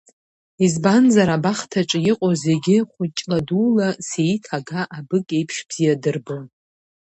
[0.65, 6.45] Избанзар абахҭаҿы иҟоу зегьы хәыҷла-дула Сеиҭ Ага абык иеиԥш бзиа дырбон.